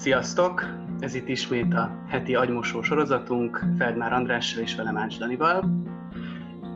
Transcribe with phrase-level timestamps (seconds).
[0.00, 0.66] Sziasztok!
[1.00, 5.64] Ez itt ismét a heti agymosó sorozatunk Feldmár Andrással és velem Ács Danival.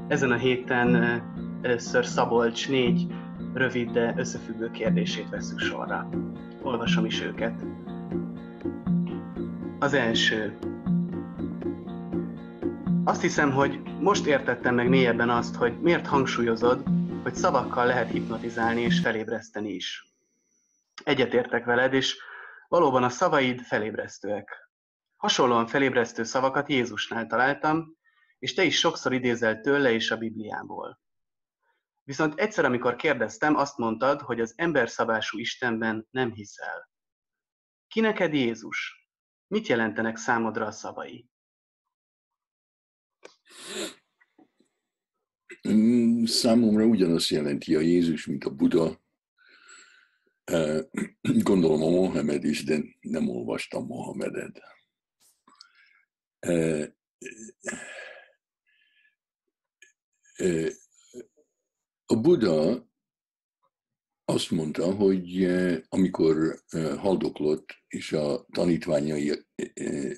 [0.08, 0.94] Ezen a héten
[1.62, 3.06] először Szabolcs négy
[3.54, 6.08] rövid, de összefüggő kérdését veszük sorra.
[6.62, 7.54] Olvasom is őket.
[9.78, 10.58] Az első.
[13.04, 16.82] Azt hiszem, hogy most értettem meg mélyebben azt, hogy miért hangsúlyozod,
[17.22, 20.12] hogy szavakkal lehet hipnotizálni és felébreszteni is.
[21.04, 22.16] Egyetértek veled, és
[22.68, 24.70] Valóban a szavaid felébresztőek.
[25.16, 27.96] Hasonlóan felébresztő szavakat Jézusnál találtam,
[28.38, 31.00] és te is sokszor idézel tőle és a Bibliából.
[32.02, 36.90] Viszont egyszer, amikor kérdeztem, azt mondtad, hogy az emberszabású Istenben nem hiszel.
[37.88, 39.08] Ki neked Jézus?
[39.46, 41.28] Mit jelentenek számodra a szavai?
[46.24, 49.03] Számomra ugyanazt jelenti a Jézus, mint a Buda,
[51.42, 54.60] Gondolom a Mohamed is, de nem olvastam Mohamedet.
[62.06, 62.92] A Buddha
[64.24, 65.44] azt mondta, hogy
[65.88, 66.62] amikor
[66.96, 69.46] haldoklott, és a tanítványai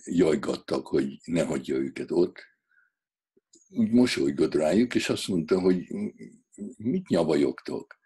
[0.04, 2.54] jajgattak, hogy ne hagyja őket ott,
[3.68, 5.86] úgy mosolygott rájuk, és azt mondta, hogy
[6.76, 7.96] mit nyavajogtok?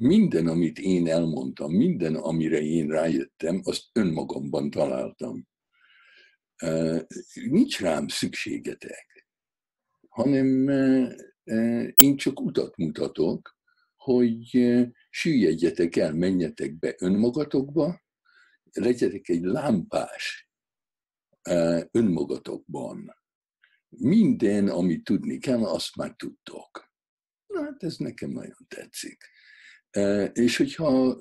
[0.00, 5.48] Minden, amit én elmondtam, minden, amire én rájöttem, azt önmagamban találtam.
[7.34, 9.26] Nincs rám szükségetek,
[10.08, 10.68] hanem
[11.94, 13.58] én csak utat mutatok,
[13.96, 14.72] hogy
[15.10, 18.02] süllyedjetek el, menjetek be önmagatokba,
[18.72, 20.48] legyetek egy lámpás
[21.90, 23.16] önmagatokban.
[23.88, 26.92] Minden, amit tudni kell, azt már tudtok.
[27.46, 29.24] Na hát ez nekem nagyon tetszik.
[30.32, 31.18] És hogyha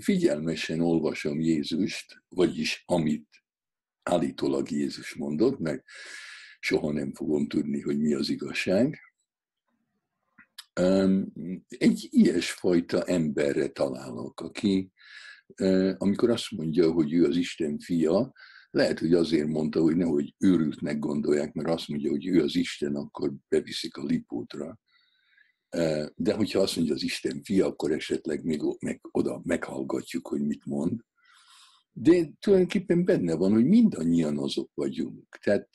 [0.00, 3.28] figyelmesen olvasom Jézust, vagyis amit
[4.02, 5.84] állítólag Jézus mondott, meg
[6.60, 9.00] soha nem fogom tudni, hogy mi az igazság,
[11.68, 14.92] egy ilyesfajta emberre találok, aki
[15.96, 18.32] amikor azt mondja, hogy ő az Isten fia,
[18.70, 22.94] lehet, hogy azért mondta, hogy nehogy őrültnek gondolják, mert azt mondja, hogy ő az Isten,
[22.94, 24.78] akkor beviszik a lipótra.
[26.14, 30.64] De hogyha azt mondja az Isten fia, akkor esetleg még meg, oda meghallgatjuk, hogy mit
[30.64, 31.00] mond.
[31.92, 35.38] De tulajdonképpen benne van, hogy mindannyian azok vagyunk.
[35.42, 35.68] Tehát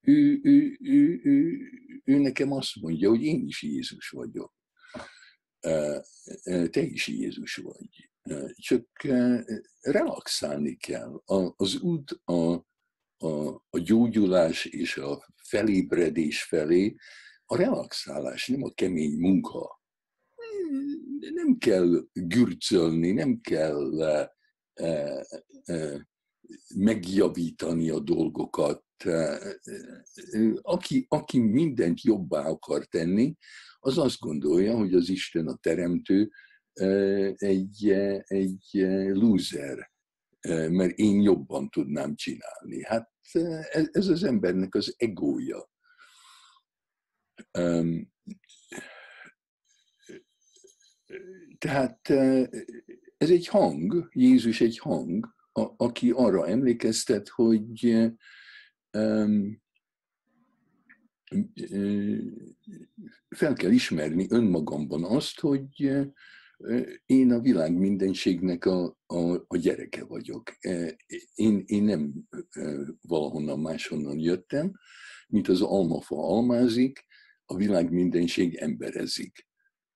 [0.00, 1.58] ő, ő, ő, ő,
[2.04, 4.54] ő nekem azt mondja, hogy én is Jézus vagyok.
[6.70, 8.10] Te is Jézus vagy.
[8.52, 8.86] Csak
[9.80, 11.22] relaxálni kell.
[11.56, 12.66] Az út a,
[13.16, 16.94] a, a gyógyulás és a felébredés felé
[17.46, 19.80] a relaxálás, nem a kemény munka.
[21.34, 24.32] Nem kell gürcölni, nem kell e,
[24.74, 25.26] e,
[25.64, 26.08] e,
[26.74, 28.84] megjavítani a dolgokat.
[30.62, 33.34] Aki, aki mindent jobbá akar tenni,
[33.78, 36.30] az azt gondolja, hogy az Isten a teremtő
[37.36, 37.88] egy,
[38.24, 39.90] egy loser,
[40.48, 42.84] mert én jobban tudnám csinálni.
[42.84, 43.10] Hát
[43.92, 45.70] ez az embernek az egója.
[51.58, 52.10] Tehát
[53.16, 57.96] ez egy hang, Jézus egy hang, a, aki arra emlékeztet, hogy
[63.28, 65.92] fel kell ismerni önmagamban azt, hogy
[67.06, 70.52] én a világ mindenségnek a, a, a gyereke vagyok.
[71.34, 72.12] Én, én nem
[73.00, 74.72] valahonnan máshonnan jöttem,
[75.28, 77.05] mint az almafa almázik,
[77.46, 79.46] a világ mindenség emberezik.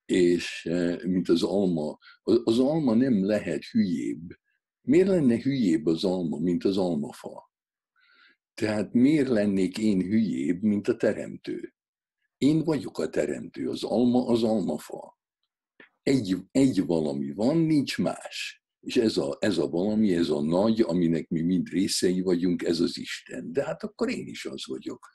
[0.05, 4.39] És e, mint az alma, az alma nem lehet hülyébb.
[4.81, 7.51] Miért lenne hülyébb az alma, mint az almafa?
[8.55, 11.75] Tehát miért lennék én hülyébb, mint a teremtő?
[12.39, 15.19] Én vagyok a teremtő, az alma az almafa.
[16.03, 18.65] Egy, egy valami van, nincs más.
[18.81, 22.81] És ez a, ez a valami, ez a nagy, aminek mi mind részei vagyunk, ez
[22.81, 23.53] az Isten.
[23.53, 25.09] De hát akkor én is az vagyok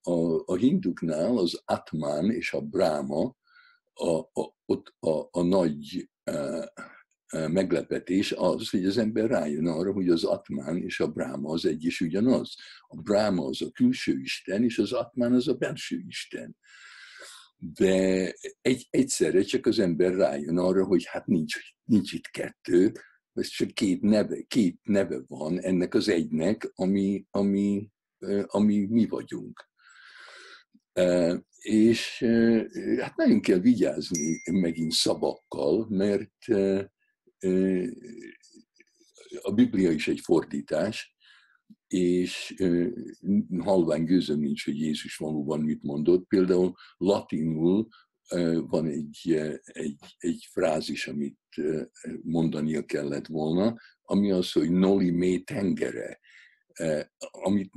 [0.00, 3.36] a, a hinduknál az Atman és a Brahma
[3.92, 9.92] a, a, ott a, a nagy a, a meglepetés az, hogy az ember rájön arra,
[9.92, 12.54] hogy az Atman és a Brahma az egy és ugyanaz.
[12.86, 16.56] A Brahma az a külső Isten, és az Atman az a belső Isten.
[17.56, 22.92] De egy, egyszerre csak az ember rájön arra, hogy hát nincs, nincs itt kettő,
[23.32, 27.88] ez csak két neve, két neve van ennek az egynek, ami, ami,
[28.46, 29.68] ami mi vagyunk.
[31.58, 32.24] És
[32.98, 36.44] hát nagyon kell vigyázni megint szavakkal, mert
[39.40, 41.14] a Biblia is egy fordítás,
[41.86, 42.54] és
[43.58, 46.26] halvány gőzöm nincs, hogy Jézus valóban mit mondott.
[46.26, 47.88] Például latinul
[48.56, 51.38] van egy, egy, egy frázis, amit
[52.22, 56.20] mondania kellett volna, ami az, hogy noli me tengere,
[57.30, 57.70] amit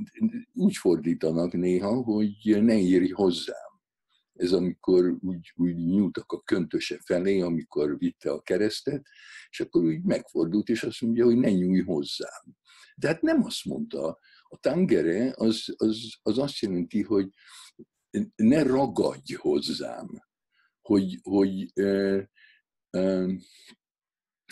[0.52, 3.72] úgy fordítanak néha, hogy ne írj hozzám.
[4.32, 9.06] Ez amikor úgy, úgy nyúltak a köntöse felé, amikor vitte a keresztet,
[9.50, 12.56] és akkor úgy megfordult, és azt mondja, hogy ne nyújj hozzám.
[12.96, 14.18] De hát nem azt mondta.
[14.42, 17.28] A tangere az, az, az azt jelenti, hogy
[18.36, 20.08] ne ragadj hozzám,
[20.80, 22.22] hogy, hogy ö,
[22.90, 23.32] ö,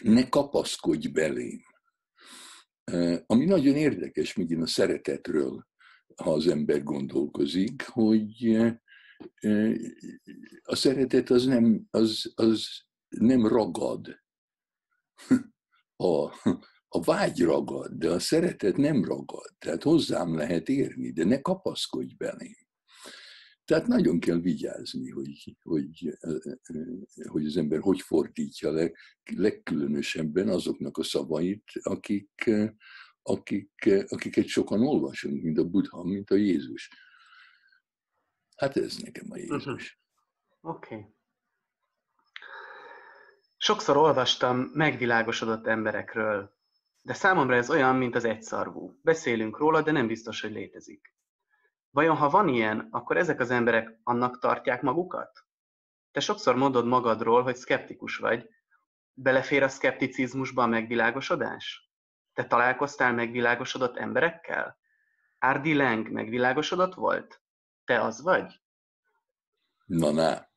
[0.03, 1.61] ne kapaszkodj belém.
[3.27, 5.67] Ami nagyon érdekes, megint a szeretetről,
[6.17, 8.57] ha az ember gondolkozik, hogy
[10.63, 12.69] a szeretet az nem, az, az
[13.09, 14.21] nem ragad.
[15.97, 16.25] A,
[16.89, 19.55] a vágy ragad, de a szeretet nem ragad.
[19.59, 22.67] Tehát hozzám lehet érni, de ne kapaszkodj belém.
[23.73, 26.19] Tehát nagyon kell vigyázni, hogy, hogy,
[27.29, 28.91] hogy az ember hogy fordítja le,
[29.37, 32.51] legkülönösebben azoknak a szavait, akik,
[33.23, 36.91] akik, akiket sokan olvasunk, mint a Buddha, mint a Jézus.
[38.57, 39.67] Hát ez nekem a Jézus.
[39.67, 39.81] Uh-huh.
[40.61, 40.95] Oké.
[40.95, 41.07] Okay.
[43.57, 46.57] Sokszor olvastam megvilágosodott emberekről,
[47.03, 48.99] de számomra ez olyan, mint az egyszarvú.
[49.03, 51.15] Beszélünk róla, de nem biztos, hogy létezik.
[51.93, 55.45] Vajon ha van ilyen, akkor ezek az emberek annak tartják magukat?
[56.11, 58.49] Te sokszor mondod magadról, hogy szkeptikus vagy.
[59.13, 61.91] Belefér a szkepticizmusba a megvilágosodás?
[62.33, 64.79] Te találkoztál megvilágosodott emberekkel?
[65.39, 67.43] Árdi Leng megvilágosodott volt?
[67.85, 68.61] Te az vagy?
[69.85, 70.51] Na, na.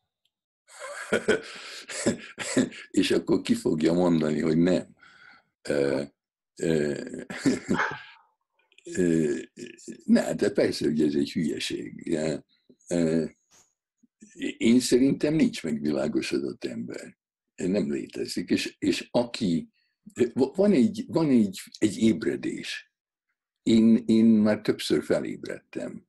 [3.02, 4.96] És akkor ki fogja mondani, hogy nem.
[10.06, 12.20] Ne, de persze, hogy ez egy hülyeség.
[14.58, 17.18] Én szerintem nincs megvilágosodott ember.
[17.56, 18.50] Nem létezik.
[18.50, 19.70] És, és aki,
[20.34, 22.92] van egy, van egy, egy ébredés.
[23.64, 26.08] Én, én már többször felébredtem.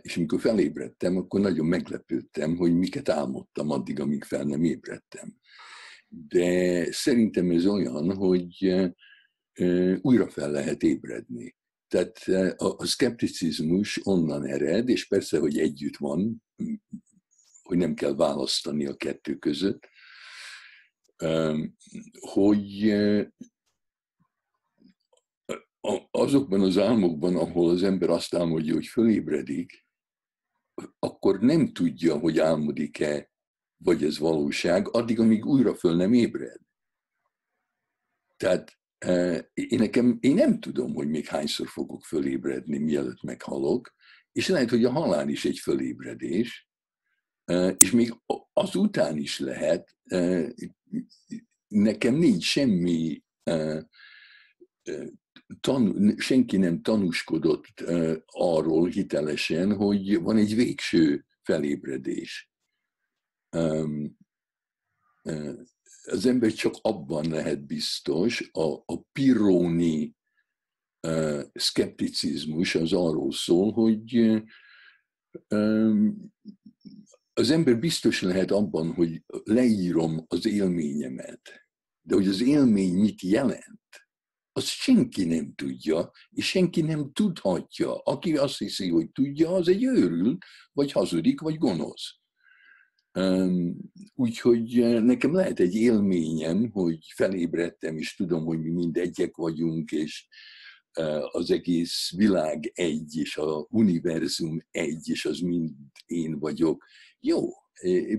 [0.00, 5.36] És amikor felébredtem, akkor nagyon meglepődtem, hogy miket álmodtam addig, amíg fel nem ébredtem.
[6.08, 8.74] De szerintem ez olyan, hogy
[10.00, 11.58] újra fel lehet ébredni.
[11.90, 12.18] Tehát
[12.58, 16.42] a, a szkepticizmus onnan ered, és persze, hogy együtt van,
[17.62, 19.88] hogy nem kell választani a kettő között,
[22.20, 22.94] hogy
[26.10, 29.86] azokban az álmokban, ahol az ember azt álmodja, hogy fölébredik,
[30.98, 33.30] akkor nem tudja, hogy álmodik-e,
[33.76, 36.60] vagy ez valóság, addig, amíg újra föl nem ébred.
[38.36, 38.79] Tehát
[39.54, 43.94] én, nekem, én nem tudom, hogy még hányszor fogok fölébredni, mielőtt meghalok,
[44.32, 46.68] és lehet, hogy a halál is egy fölébredés,
[47.76, 48.20] és még
[48.52, 49.96] azután is lehet,
[51.68, 53.22] nekem nincs semmi,
[55.60, 57.80] tan, senki nem tanúskodott
[58.26, 62.50] arról hitelesen, hogy van egy végső felébredés
[66.10, 70.14] az ember csak abban lehet biztos, a, a piróni
[71.06, 74.18] uh, szkepticizmus az arról szól, hogy
[75.48, 76.08] uh,
[77.32, 81.68] az ember biztos lehet abban, hogy leírom az élményemet,
[82.02, 83.80] de hogy az élmény mit jelent,
[84.52, 87.98] azt senki nem tudja, és senki nem tudhatja.
[87.98, 92.19] Aki azt hiszi, hogy tudja, az egy őrült, vagy hazudik, vagy gonosz.
[94.14, 100.28] Úgyhogy nekem lehet egy élményem, hogy felébredtem, és tudom, hogy mi mind egyek vagyunk, és
[101.30, 105.74] az egész világ egy, és a univerzum egy, és az mind
[106.06, 106.84] én vagyok.
[107.20, 107.48] Jó,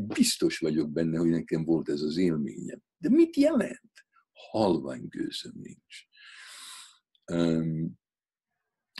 [0.07, 2.81] biztos vagyok benne, hogy nekem volt ez az élményem.
[2.97, 3.91] De mit jelent?
[4.33, 6.05] Halvány gőzöm nincs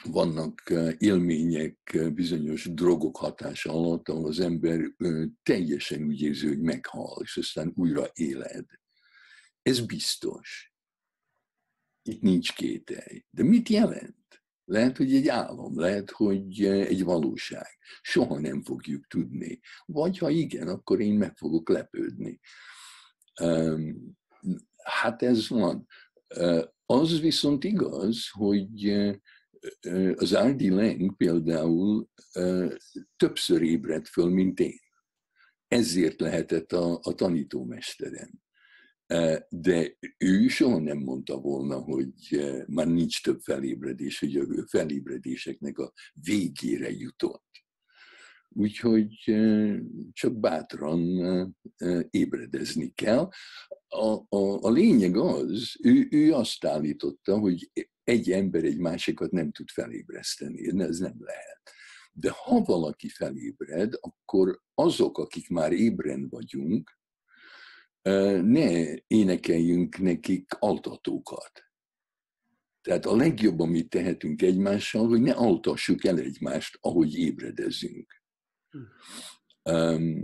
[0.03, 4.79] vannak élmények bizonyos drogok hatása alatt, ahol az ember
[5.43, 8.65] teljesen úgy érzi, hogy meghal, és aztán újra éled.
[9.62, 10.74] Ez biztos.
[12.01, 13.25] Itt nincs kételj.
[13.29, 14.15] De mit jelent?
[14.65, 17.77] Lehet, hogy egy álom, lehet, hogy egy valóság.
[18.01, 19.60] Soha nem fogjuk tudni.
[19.86, 22.39] Vagy ha igen, akkor én meg fogok lepődni.
[24.84, 25.88] Hát ez van.
[26.86, 29.01] Az viszont igaz, hogy
[30.15, 32.10] az Aldi Leng például
[33.18, 34.80] többször ébredt föl, mint én.
[35.68, 38.30] Ezért lehetett a, a tanítómesterem.
[39.50, 42.13] De ő soha nem mondta volna, hogy
[42.68, 47.50] már nincs több felébredés, hogy a felébredéseknek a végére jutott.
[48.50, 49.15] Úgyhogy
[50.13, 51.01] csak bátran
[52.10, 53.30] ébredezni kell.
[53.88, 57.72] A, a, a lényeg az, ő, ő azt állította, hogy
[58.03, 61.62] egy ember egy másikat nem tud felébreszteni, ez nem lehet.
[62.12, 67.00] De ha valaki felébred, akkor azok, akik már ébren vagyunk,
[68.41, 71.51] ne énekeljünk nekik altatókat.
[72.81, 78.24] Tehát a legjobb, amit tehetünk egymással, hogy ne altassuk el egymást, ahogy ébredezünk.
[78.70, 80.22] Hm.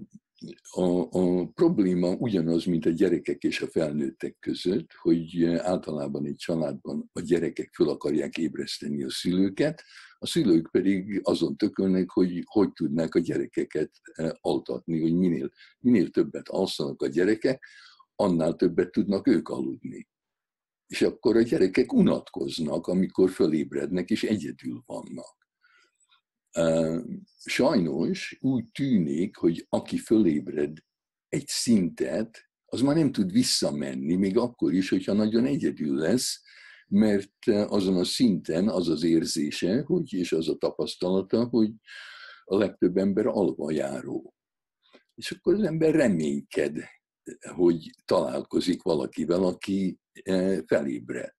[0.70, 7.10] A, a probléma ugyanaz, mint a gyerekek és a felnőttek között, hogy általában egy családban
[7.14, 9.84] a gyerekek föl akarják ébreszteni a szülőket,
[10.20, 13.92] a szülők pedig azon tökölnek, hogy hogy tudnák a gyerekeket
[14.42, 17.64] altatni, hogy minél, minél többet alszanak a gyerekek,
[18.16, 20.08] annál többet tudnak ők aludni.
[20.88, 25.37] És akkor a gyerekek unatkoznak, amikor fölébrednek, és egyedül vannak.
[27.46, 30.78] Sajnos úgy tűnik, hogy aki fölébred
[31.30, 36.42] egy szintet, az már nem tud visszamenni, még akkor is, hogyha nagyon egyedül lesz,
[36.88, 41.72] mert azon a szinten az az érzése, hogy, és az a tapasztalata, hogy
[42.44, 44.34] a legtöbb ember alva járó.
[45.16, 46.78] És akkor az ember reményked,
[47.56, 50.00] hogy találkozik valakivel, aki
[50.66, 51.34] felébred.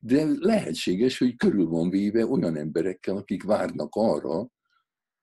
[0.00, 4.48] De lehetséges, hogy körül van véve olyan emberekkel, akik várnak arra,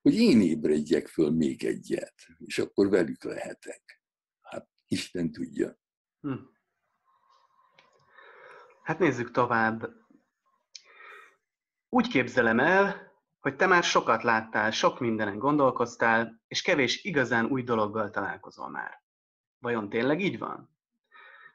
[0.02, 4.02] hogy én ébredjek föl még egyet, és akkor velük lehetek.
[4.42, 5.78] Hát Isten tudja.
[6.22, 6.34] Hm.
[8.84, 9.90] Hát nézzük tovább.
[11.90, 17.64] Úgy képzelem el, hogy te már sokat láttál, sok mindenen gondolkoztál, és kevés igazán új
[17.64, 19.04] dologgal találkozol már.
[19.60, 20.73] Vajon tényleg így van?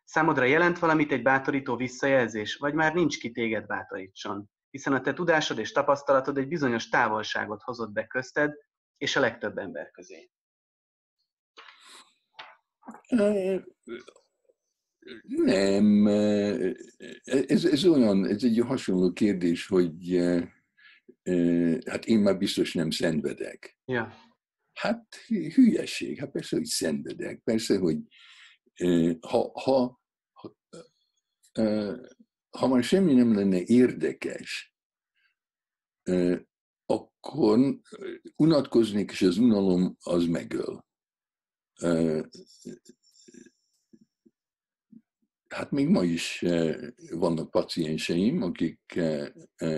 [0.08, 4.50] Számodra jelent valamit egy bátorító visszajelzés, vagy már nincs ki téged bátorítson?
[4.70, 8.54] hiszen a te tudásod és tapasztalatod egy bizonyos távolságot hozott be közted
[8.96, 10.30] és a legtöbb ember közé.
[15.22, 16.06] Nem,
[17.24, 20.16] ez, ez olyan, ez egy hasonló kérdés, hogy
[21.86, 23.78] hát én már biztos nem szenvedek.
[23.84, 24.14] Ja.
[24.72, 25.14] Hát
[25.54, 27.98] hülyeség, hát persze, hogy szenvedek, persze, hogy
[29.20, 29.97] ha, ha, ha
[32.50, 34.74] ha már semmi nem lenne érdekes,
[36.86, 37.80] akkor
[38.36, 40.86] unatkoznék, és az unalom az megöl.
[45.48, 46.44] Hát még ma is
[47.10, 49.00] vannak pacienseim, akik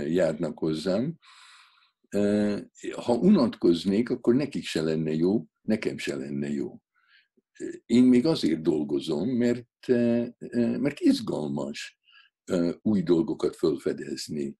[0.06, 1.18] járnak hozzám.
[2.96, 6.80] Ha unatkoznék, akkor nekik se lenne jó, nekem se lenne jó.
[7.86, 9.86] Én még azért dolgozom, mert,
[10.78, 11.98] mert izgalmas
[12.82, 14.56] új dolgokat felfedezni.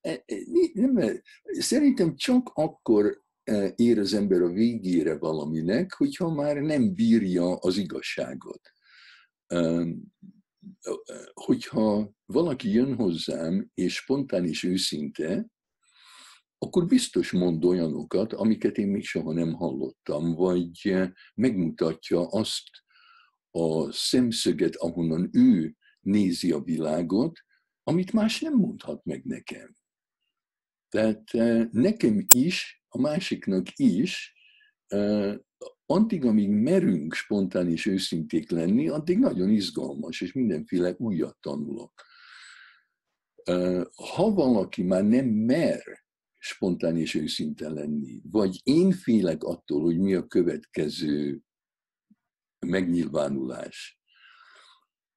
[0.00, 0.24] E,
[1.58, 3.22] szerintem csak akkor
[3.74, 8.60] ér az ember a végére valaminek, hogyha már nem bírja az igazságot.
[11.34, 15.46] Hogyha valaki jön hozzám, és spontán és őszinte,
[16.58, 20.96] akkor biztos mond olyanokat, amiket én még soha nem hallottam, vagy
[21.34, 22.70] megmutatja azt
[23.50, 27.38] a szemszöget, ahonnan ő nézi a világot,
[27.82, 29.76] amit más nem mondhat meg nekem.
[30.88, 34.34] Tehát eh, nekem is, a másiknak is,
[34.86, 35.36] eh,
[35.86, 41.92] addig, amíg merünk spontán és őszinték lenni, addig nagyon izgalmas, és mindenféle újat tanulok.
[43.42, 43.84] Eh,
[44.14, 46.06] ha valaki már nem mer
[46.38, 51.40] spontán és őszinte lenni, vagy én félek attól, hogy mi a következő
[52.66, 54.00] megnyilvánulás,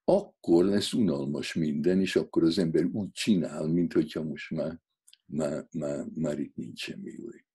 [0.04, 4.80] akkor lesz unalmas minden, és akkor az ember úgy csinál, mint hogyha most már,
[5.26, 7.46] már, már, már itt nincs semmi új.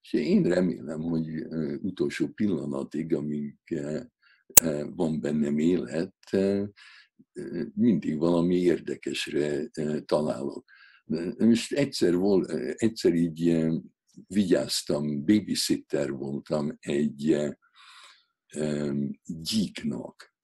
[0.00, 1.28] És én remélem, hogy
[1.82, 3.56] utolsó pillanatig, amíg
[4.86, 6.14] van bennem élet,
[7.74, 9.68] mindig valami érdekesre
[10.04, 10.64] találok.
[11.38, 13.66] Most egyszer, volt, egyszer így
[14.26, 17.36] vigyáztam, babysitter voltam egy
[19.24, 20.34] gyíknak,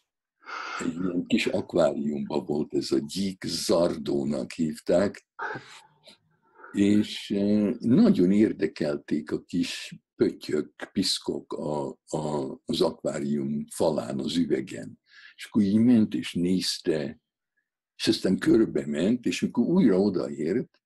[0.79, 5.27] egy ilyen kis akváriumban volt ez a gyík zardónak hívták,
[6.73, 14.99] és eh, nagyon érdekelték a kis pöttyök, piszkok a, a, az akvárium falán, az üvegen.
[15.35, 17.21] És akkor így ment és nézte,
[18.01, 20.81] és aztán körbe ment, és mikor újra odaért,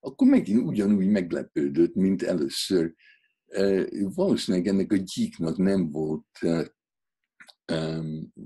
[0.00, 2.94] akkor megint ugyanúgy meglepődött, mint először.
[3.46, 3.84] Eh,
[4.14, 6.66] valószínűleg ennek a gyíknak nem volt eh,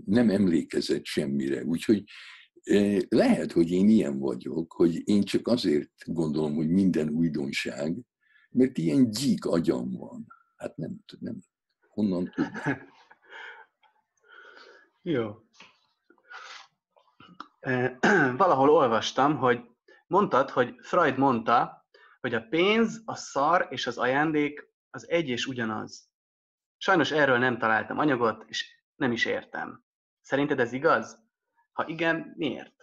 [0.05, 1.65] nem emlékezett semmire.
[1.65, 2.05] Úgyhogy
[3.09, 7.97] lehet, hogy én ilyen vagyok, hogy én csak azért gondolom, hogy minden újdonság,
[8.51, 10.27] mert ilyen gyík agyam van.
[10.57, 11.39] Hát nem, nem
[11.89, 12.51] honnan tudom.
[15.03, 15.48] Jó.
[18.37, 19.61] Valahol olvastam, hogy
[20.07, 21.87] mondtad, hogy Freud mondta,
[22.21, 26.11] hogy a pénz, a szar és az ajándék az egy és ugyanaz.
[26.77, 29.85] Sajnos erről nem találtam anyagot, és nem is értem.
[30.21, 31.19] Szerinted ez igaz?
[31.73, 32.75] Ha igen, miért?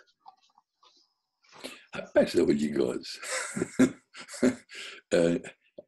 [1.92, 3.20] Hát persze, hogy igaz.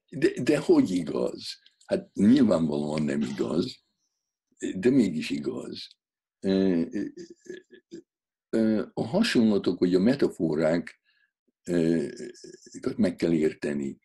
[0.09, 1.59] De, de hogy igaz?
[1.85, 3.83] Hát nyilvánvalóan nem igaz,
[4.75, 5.87] de mégis igaz.
[8.93, 11.01] A hasonlatok, vagy a metaforák
[12.95, 13.99] meg kell érteni.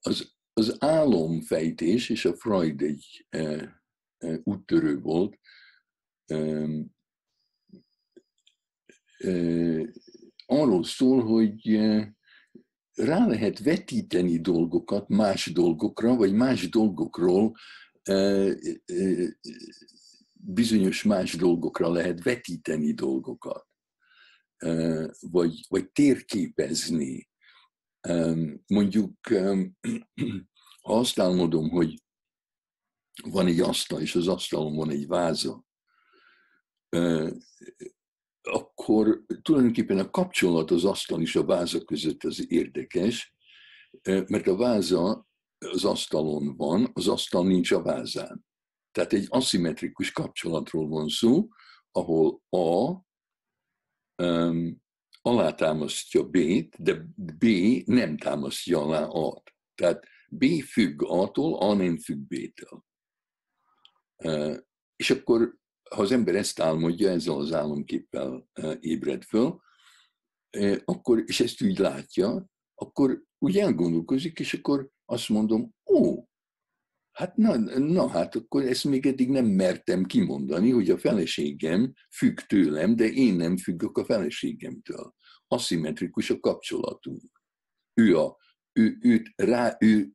[0.00, 3.26] Az, az álomfejtés, és a Freud egy
[4.42, 5.38] úttörő volt,
[10.46, 11.76] arról szól, hogy
[12.94, 17.56] rá lehet vetíteni dolgokat más dolgokra, vagy más dolgokról
[20.46, 23.66] bizonyos más dolgokra lehet vetíteni dolgokat,
[25.20, 27.28] vagy, vagy térképezni.
[28.66, 29.14] Mondjuk,
[30.82, 32.02] ha azt álmodom, hogy
[33.22, 35.64] van egy asztal, és az asztalon van egy váza,
[38.42, 43.34] akkor tulajdonképpen a kapcsolat az asztal és a váza között az érdekes,
[44.02, 45.26] mert a váza
[45.58, 48.44] az asztalon van, az asztal nincs a vázán.
[48.94, 51.48] Tehát egy aszimmetrikus kapcsolatról van szó,
[51.90, 52.90] ahol A
[54.22, 54.82] um,
[55.22, 57.44] alátámasztja B-t, de B
[57.84, 59.54] nem támasztja alá A-t.
[59.74, 62.84] Tehát B függ A-tól, A nem függ B-től.
[64.16, 64.58] Uh,
[64.96, 65.58] és akkor
[65.90, 68.48] ha az ember ezt álmodja, ezzel az álomképpel
[68.80, 69.60] ébred föl,
[70.84, 76.24] akkor, és ezt úgy látja, akkor úgy elgondolkozik, és akkor azt mondom, ó,
[77.14, 82.38] hát na, na hát akkor ezt még eddig nem mertem kimondani, hogy a feleségem függ
[82.38, 85.14] tőlem, de én nem függök a feleségemtől.
[85.46, 87.42] Aszimmetrikus a kapcsolatunk.
[87.94, 88.36] Ő a,
[88.72, 90.12] ő, őt rá, ő,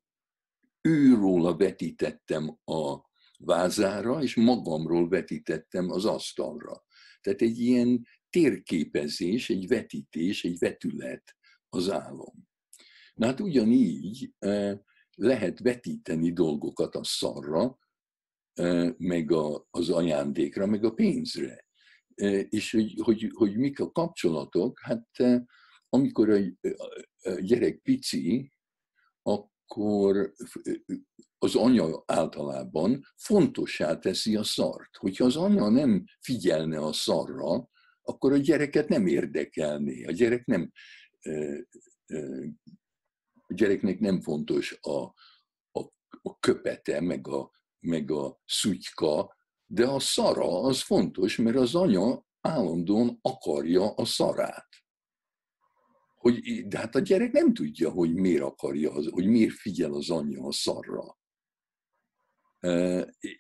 [0.81, 3.07] őróla vetítettem a,
[3.39, 6.83] vázára, és magamról vetítettem az asztalra.
[7.21, 11.35] Tehát egy ilyen térképezés, egy vetítés, egy vetület
[11.69, 12.47] az álom.
[13.13, 14.83] Na hát ugyanígy e,
[15.19, 17.77] lehet vetíteni dolgokat a szarra,
[18.97, 21.67] meg a, az ajándékra, meg a pénzre.
[22.49, 25.08] És hogy, hogy, hogy mik a kapcsolatok, hát
[25.89, 26.39] amikor a
[27.39, 28.51] gyerek pici,
[29.21, 30.34] akkor
[31.38, 34.95] az anya általában fontossá teszi a szart.
[34.97, 37.69] Hogyha az anya nem figyelne a szarra,
[38.01, 40.03] akkor a gyereket nem érdekelné.
[40.03, 40.71] A gyerek nem,
[43.49, 45.03] a gyereknek nem fontos a,
[45.71, 45.79] a,
[46.21, 52.25] a köpete, meg a, meg a szutyka, de a szara az fontos, mert az anya
[52.41, 54.69] állandóan akarja a szarát
[56.19, 60.43] hogy, de hát a gyerek nem tudja, hogy miért akarja, hogy miért figyel az anyja
[60.43, 61.17] a szarra.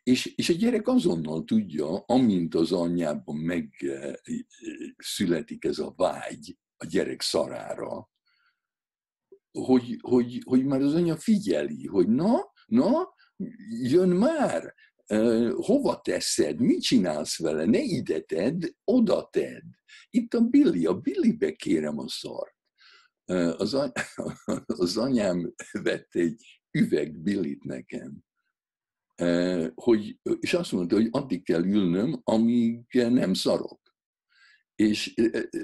[0.03, 7.21] És, és a gyerek azonnal tudja, amint az anyjában megszületik ez a vágy a gyerek
[7.21, 8.09] szarára,
[9.51, 13.13] hogy, hogy, hogy már az anya figyeli, hogy na, na,
[13.81, 14.73] jön már,
[15.55, 19.63] hova teszed, mit csinálsz vele, ne ide tedd, oda tedd.
[20.09, 22.55] Itt a Billy, a Billybe kérem a szart.
[23.57, 23.91] Az, any-
[24.65, 28.23] az anyám vett egy üveg Billit nekem,
[29.75, 33.88] hogy, és azt mondta, hogy addig kell ülnöm, amíg nem szarok.
[34.79, 35.13] És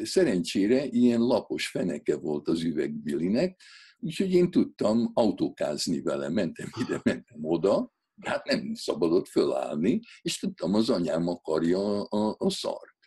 [0.04, 3.62] szerencsére ilyen lapos feneke volt az üvegbilinek,
[4.00, 10.74] úgyhogy én tudtam autókázni vele, mentem ide, mentem oda, hát nem szabadott fölállni, és tudtam,
[10.74, 12.98] az anyám akarja a, a szart.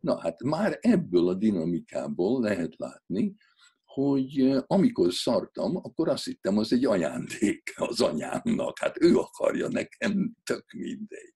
[0.00, 3.34] Na hát már ebből a dinamikából lehet látni,
[3.84, 8.78] hogy amikor szartam, akkor azt hittem, az egy ajándék az anyámnak.
[8.78, 11.34] Hát ő akarja nekem, tök mindegy.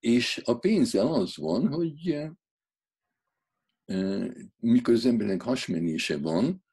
[0.00, 2.28] És a pénzzel az van, hogy
[4.56, 6.64] mikor az embernek hasmenése van,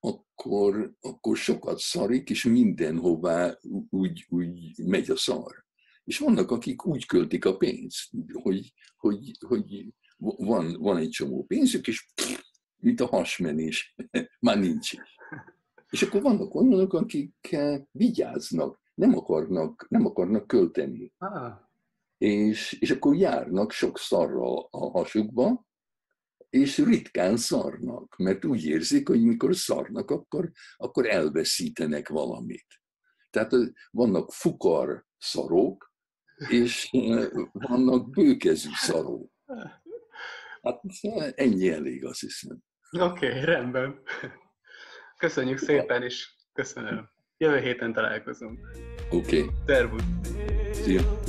[0.00, 3.58] akkor, akkor sokat szarik, és mindenhová
[3.90, 5.64] úgy, úgy megy a szar.
[6.04, 11.86] És vannak, akik úgy költik a pénzt, hogy, hogy, hogy van, van egy csomó pénzük,
[11.86, 12.06] és
[12.76, 13.94] mint a hasmenés,
[14.40, 14.92] már nincs.
[15.90, 17.56] És akkor vannak olyanok, akik
[17.90, 21.12] vigyáznak, nem akarnak, nem akarnak költeni.
[21.18, 21.52] Ah,
[22.18, 25.68] És, és akkor járnak sok szarral a hasukba,
[26.50, 32.66] és ritkán szarnak, mert úgy érzik, hogy mikor szarnak, akkor, akkor elveszítenek valamit.
[33.30, 33.50] Tehát
[33.90, 35.92] vannak fukar szarok,
[36.48, 36.90] és
[37.52, 39.30] vannak bőkezű szarok.
[40.62, 40.80] Hát
[41.34, 42.58] ennyi elég, azt hiszem.
[42.90, 44.02] oké, okay, rendben.
[45.16, 47.10] Köszönjük szépen, és köszönöm.
[47.44, 48.58] Jövő héten találkozunk.
[49.10, 49.54] Oké, okay.
[49.66, 50.02] Szervusz!
[50.72, 51.20] szia!